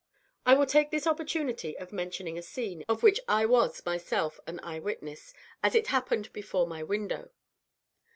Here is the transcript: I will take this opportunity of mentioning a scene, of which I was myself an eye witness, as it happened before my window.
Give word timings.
I 0.47 0.55
will 0.55 0.65
take 0.65 0.89
this 0.89 1.05
opportunity 1.05 1.77
of 1.77 1.93
mentioning 1.93 2.35
a 2.35 2.41
scene, 2.41 2.83
of 2.89 3.03
which 3.03 3.19
I 3.27 3.45
was 3.45 3.85
myself 3.85 4.39
an 4.47 4.59
eye 4.63 4.79
witness, 4.79 5.31
as 5.61 5.75
it 5.75 5.89
happened 5.93 6.33
before 6.33 6.65
my 6.65 6.81
window. 6.81 7.29